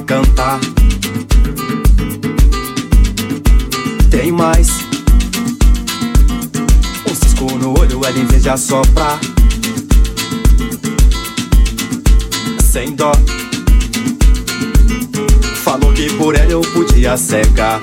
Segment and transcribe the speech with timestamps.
[0.00, 0.60] cantar.
[4.10, 4.68] Tem mais
[7.08, 9.20] um cisco no olho, ela em vez de assoprar.
[12.60, 13.12] Sem dó
[15.64, 17.80] Falou que por ela eu podia cegar.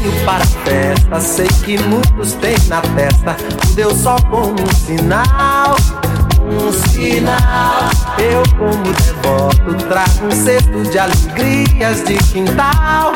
[0.00, 0.12] Venho
[0.64, 3.36] dessa sei que muitos têm na testa.
[3.70, 5.76] O Deus só como um sinal
[6.42, 7.90] um sinal.
[8.18, 13.12] Eu, como devoto, trago um cesto de alegrias de quintal.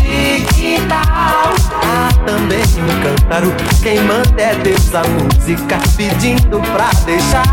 [0.00, 0.55] De quintal.
[0.74, 3.54] Há também um cântaro.
[3.82, 7.46] Quem manda é Deus a música, pedindo pra deixar.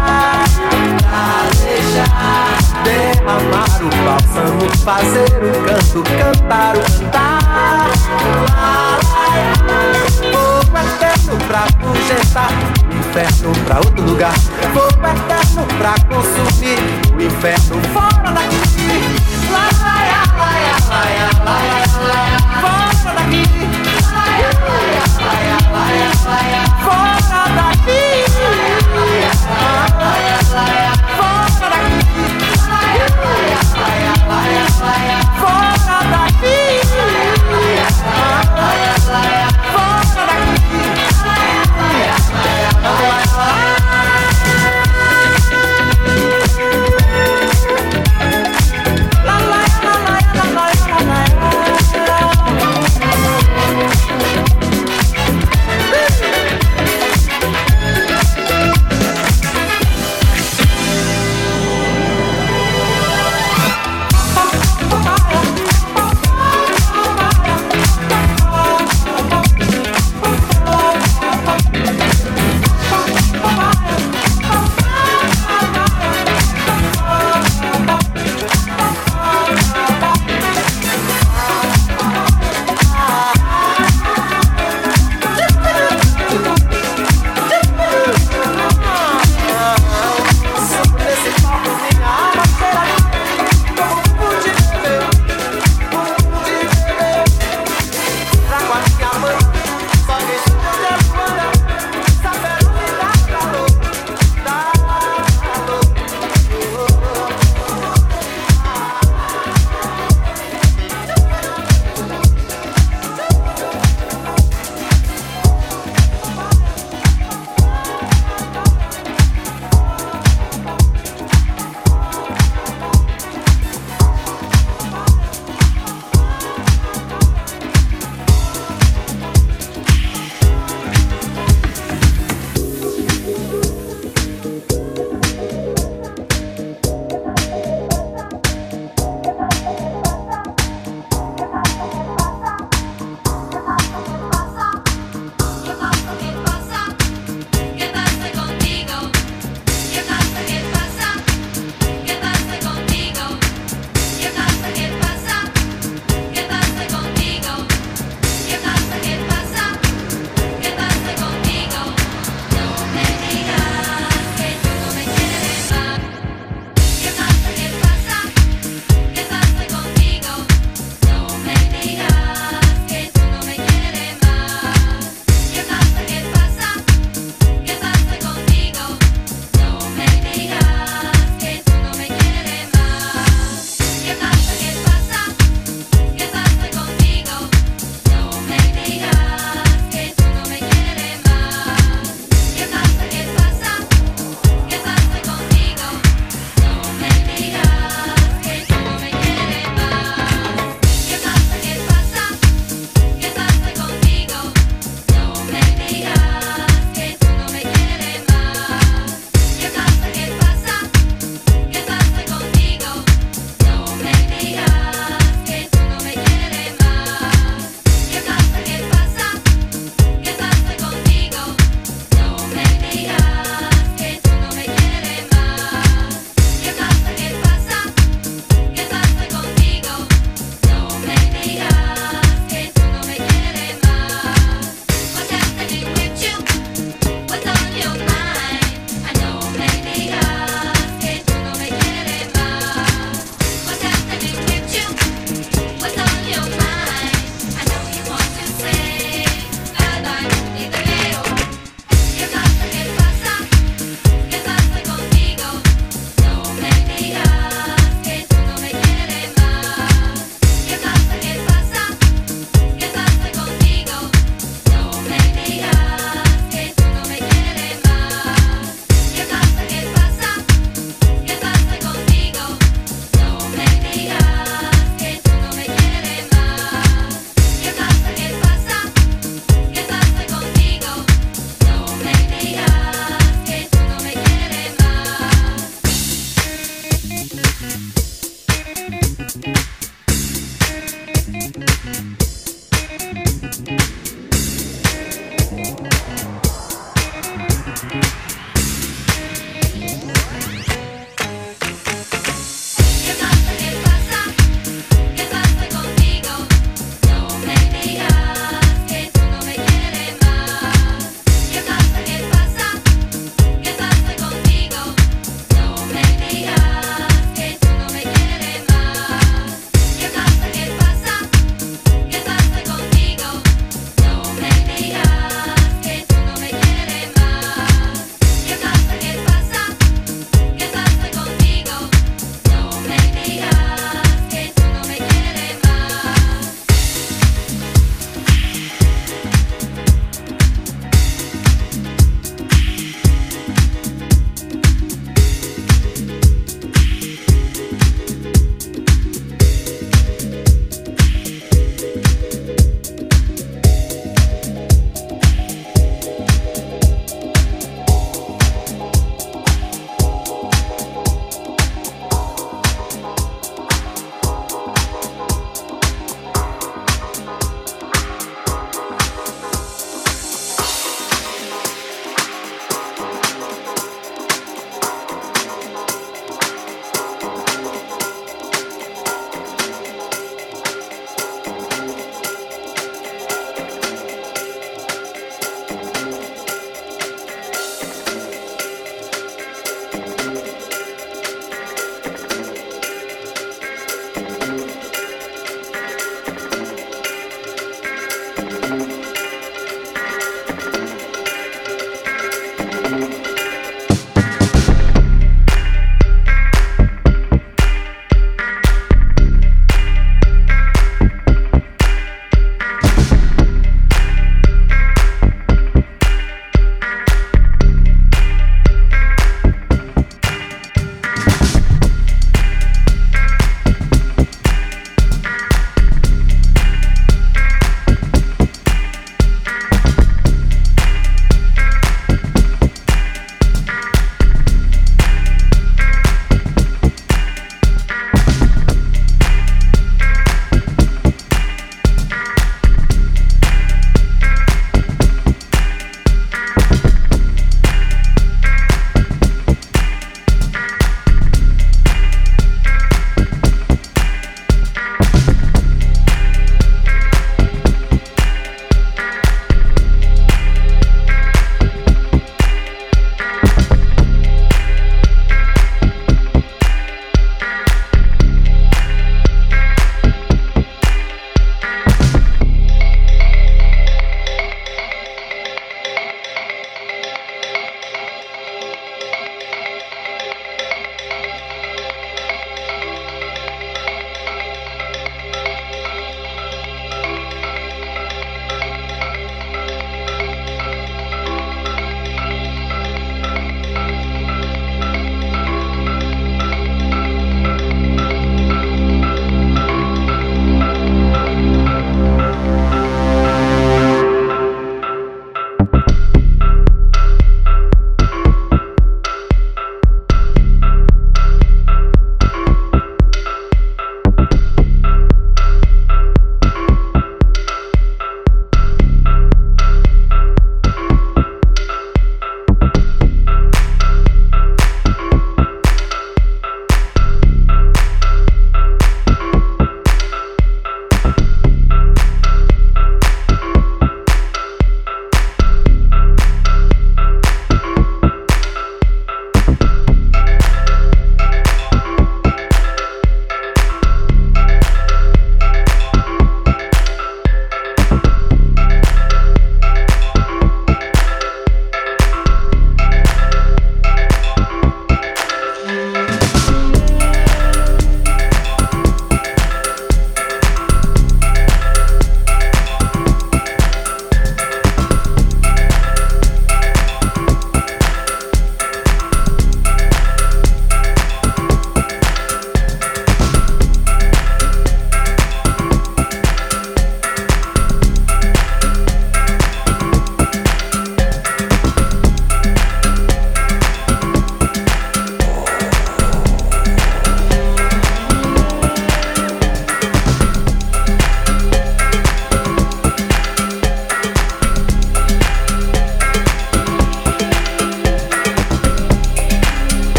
[0.99, 2.57] Pra deixar.
[2.83, 7.91] Derramar o bálsamo, fazer o canto, cantar o cantar.
[8.49, 8.99] Lá.
[10.31, 12.51] Fogo eterno pra afugentar
[13.13, 14.33] inferno pra outro lugar.
[14.73, 16.79] Fogo eterno pra consumir
[17.15, 19.42] o inferno fora daqui.
[22.61, 23.43] Fora daqui.
[24.11, 24.25] Lá,
[24.83, 25.87] lá, lá,
[26.25, 27.12] lá, lá, fora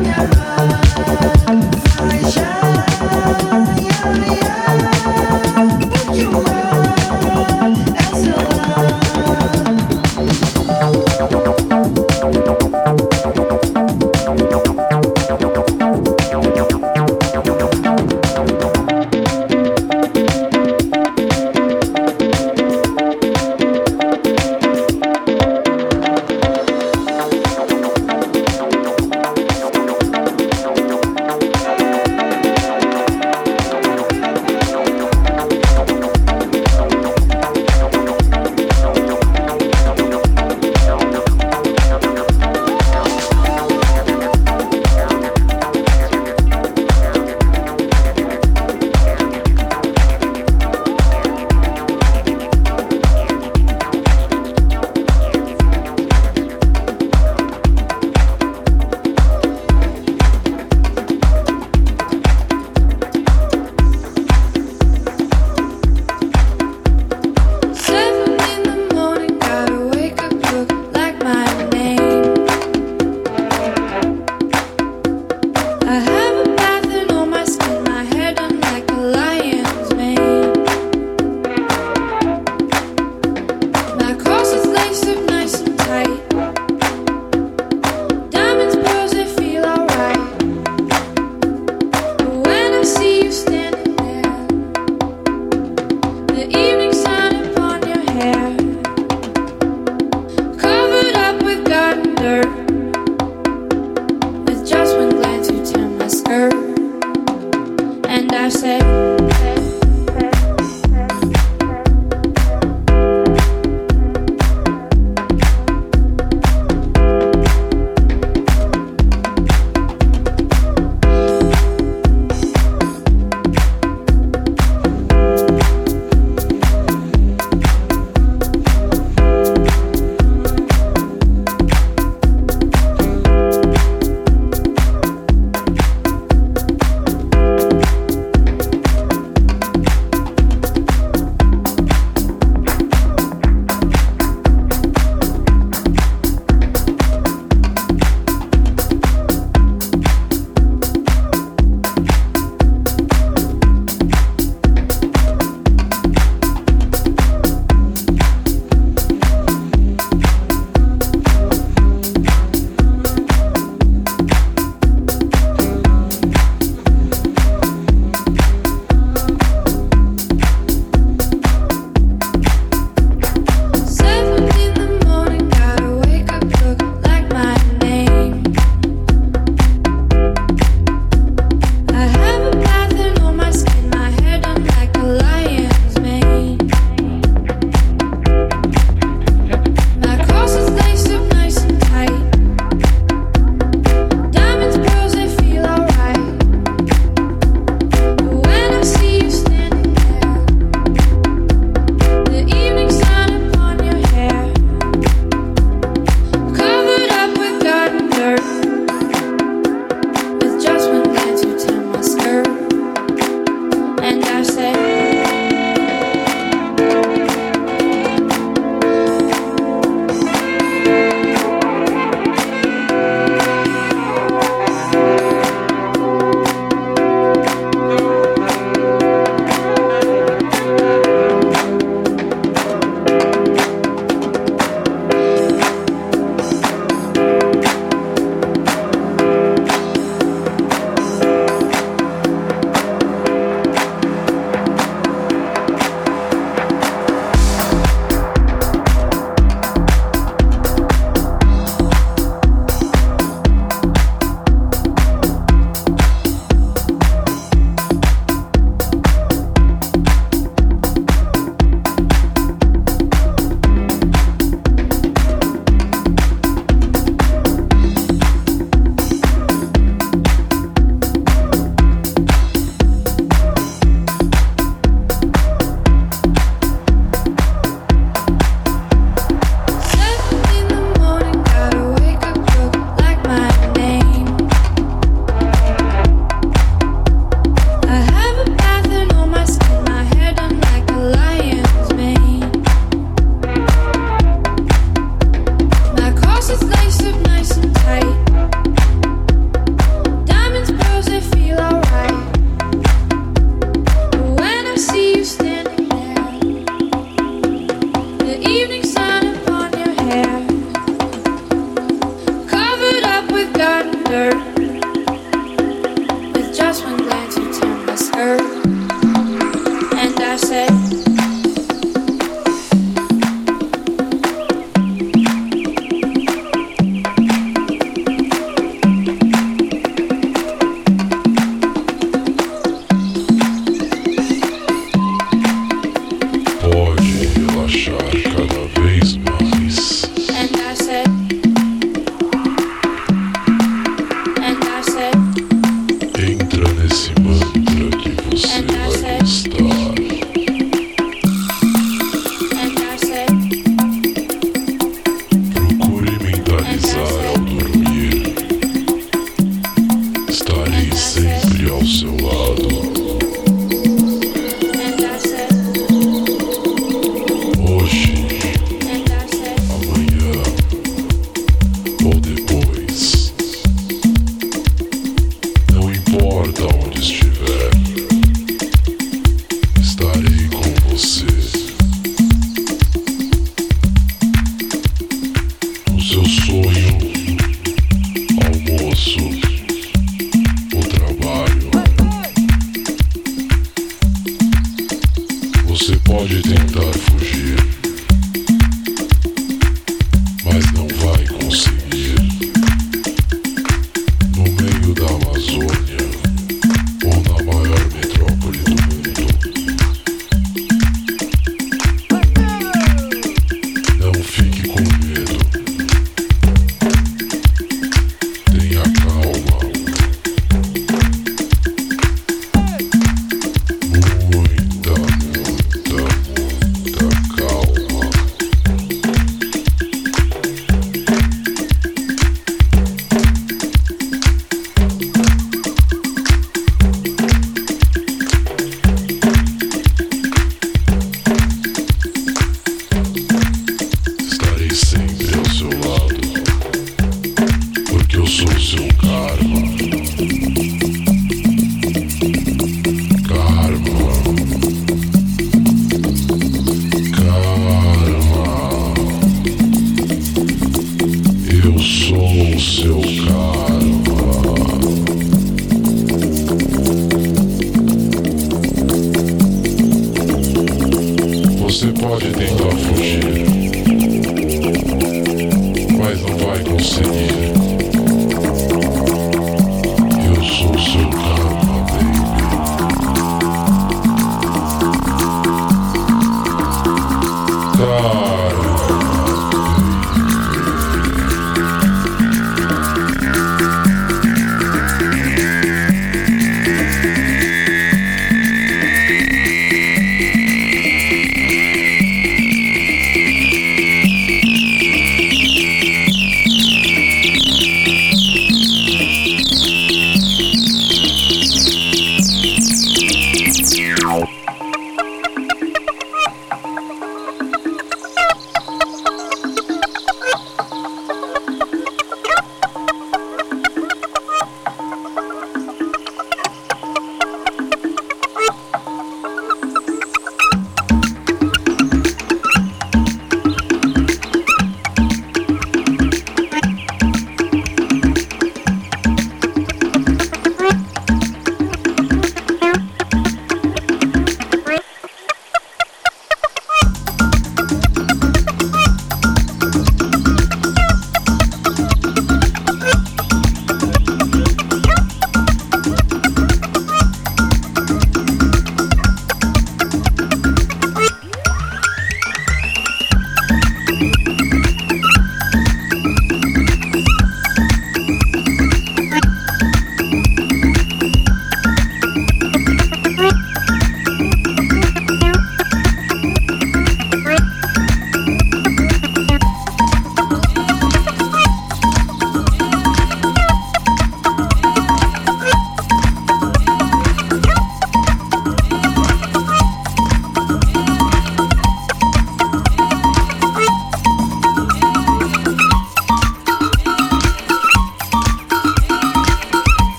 [0.00, 0.85] never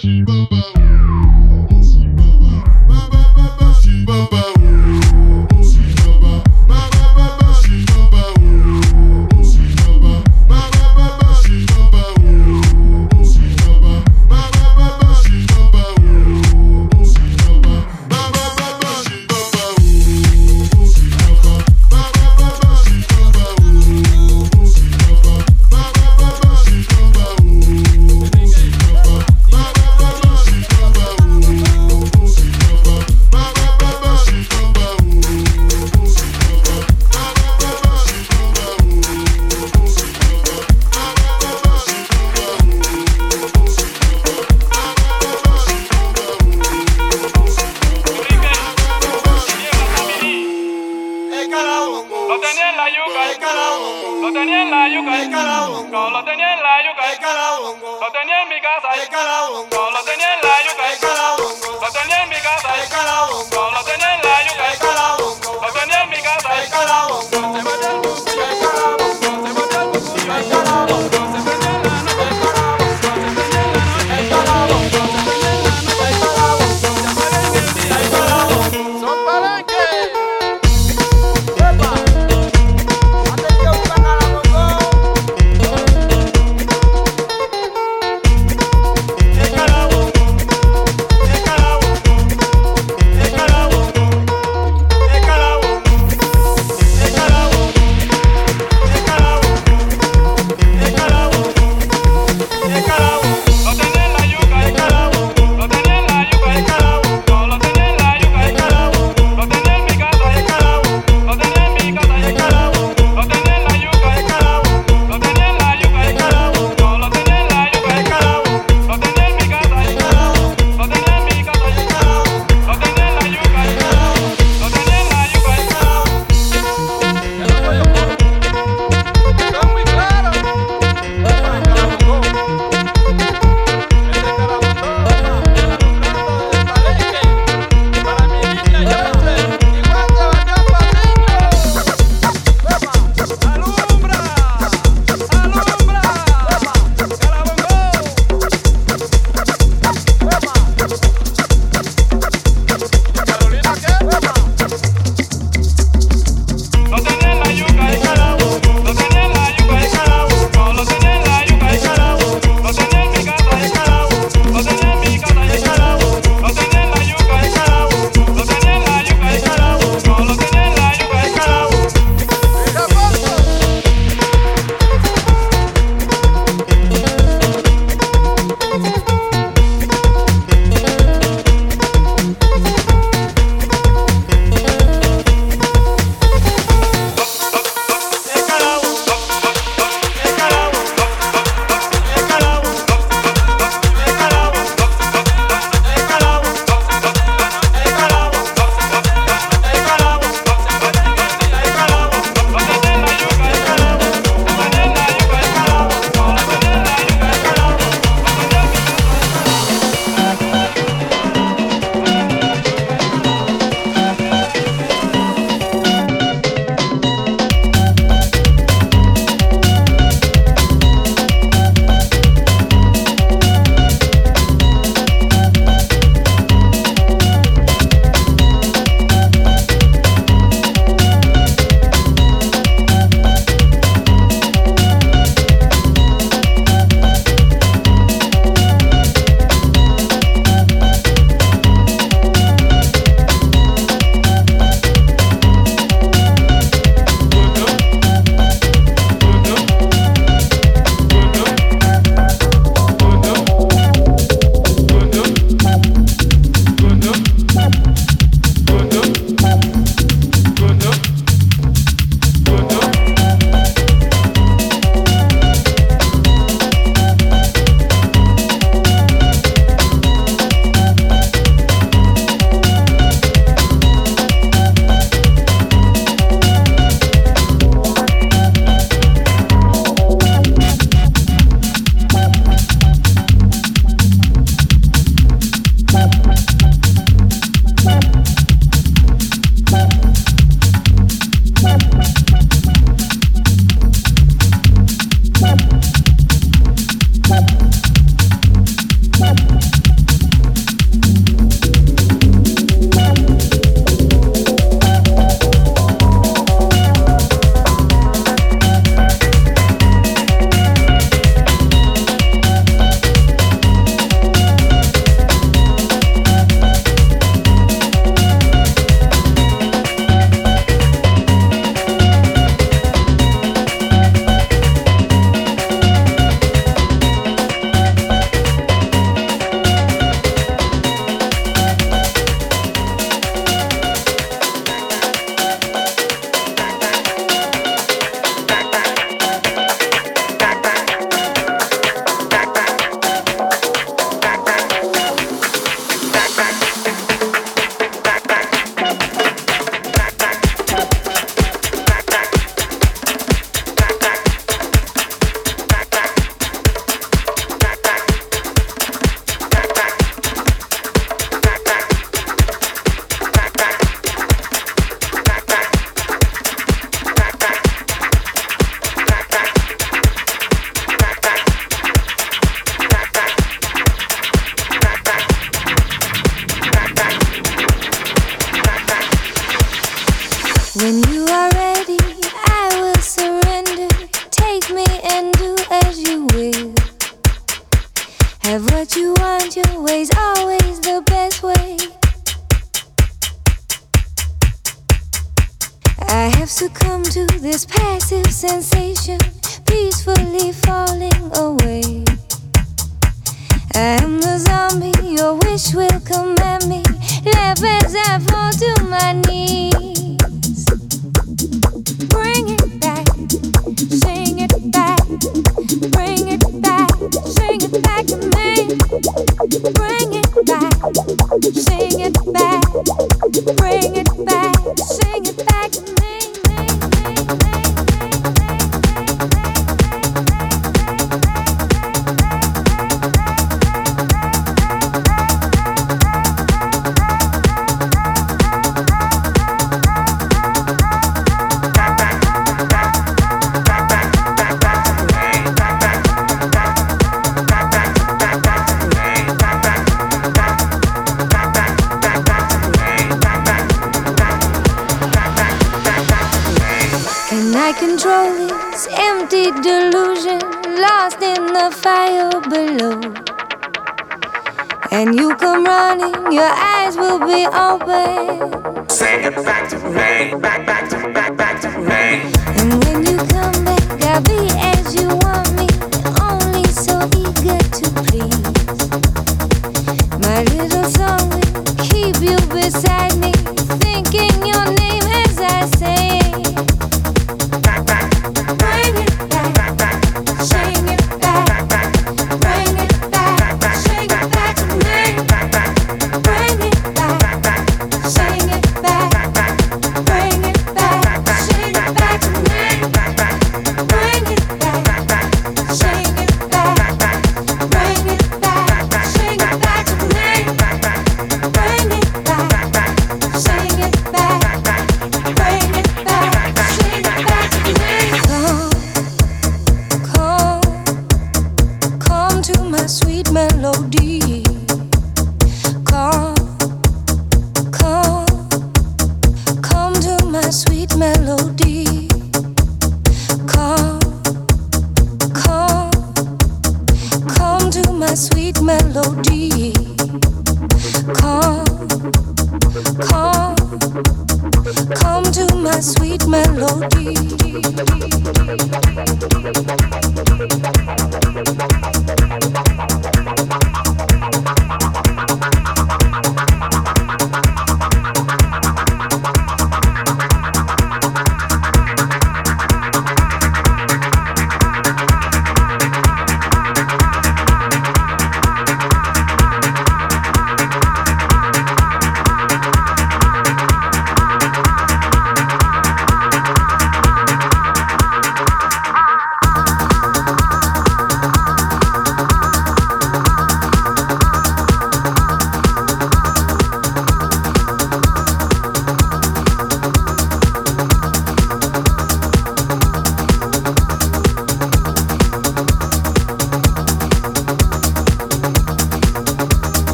[0.00, 1.29] She won't